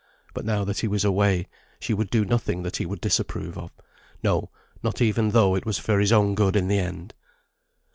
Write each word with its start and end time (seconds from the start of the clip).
But 0.33 0.45
now 0.45 0.63
that 0.63 0.79
he 0.79 0.87
was 0.87 1.05
away, 1.05 1.47
she 1.79 1.93
would 1.93 2.09
do 2.09 2.25
nothing 2.25 2.63
that 2.63 2.77
he 2.77 2.87
would 2.87 3.01
disapprove 3.01 3.55
of; 3.55 3.69
no, 4.23 4.49
not 4.81 4.99
even 4.99 5.29
though 5.29 5.53
it 5.53 5.63
was 5.67 5.77
for 5.77 5.99
his 5.99 6.11
own 6.11 6.33
good 6.33 6.55
in 6.55 6.67
the 6.69 6.79
end. 6.79 7.13